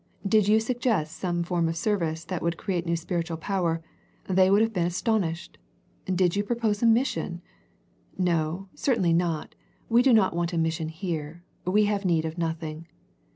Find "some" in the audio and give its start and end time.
1.15-1.43